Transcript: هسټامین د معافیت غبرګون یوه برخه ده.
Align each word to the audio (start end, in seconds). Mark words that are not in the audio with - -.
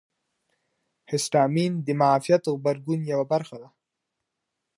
هسټامین 1.11 1.73
د 1.85 1.87
معافیت 1.99 2.43
غبرګون 2.53 2.99
یوه 3.11 3.25
برخه 3.31 3.55
ده. 3.61 3.69